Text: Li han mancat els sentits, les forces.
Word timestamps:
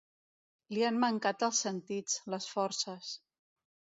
Li 0.75 0.85
han 0.85 0.95
mancat 1.03 1.43
els 1.49 1.59
sentits, 1.67 2.17
les 2.35 2.49
forces. 2.53 3.13